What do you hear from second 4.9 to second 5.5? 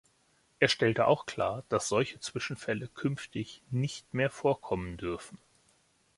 dürfen.